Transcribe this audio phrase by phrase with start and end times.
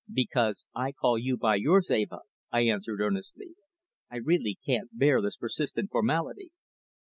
[0.11, 3.53] "Because I call you by yours, Eva," I answered earnestly.
[4.09, 6.49] "I really can't bear this persistent formality."